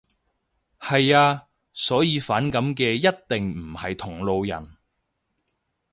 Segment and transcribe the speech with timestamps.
[0.79, 1.45] 係呀。
[1.73, 4.77] 所以反感嘅一定唔係同路人